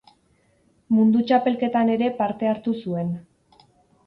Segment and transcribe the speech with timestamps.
[0.99, 3.15] Mundu Txapelketan ere parte hartu zuen.